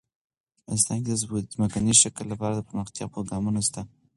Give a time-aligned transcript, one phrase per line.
[0.59, 1.15] افغانستان کې د
[1.53, 3.81] ځمکنی شکل لپاره دپرمختیا پروګرامونه شته.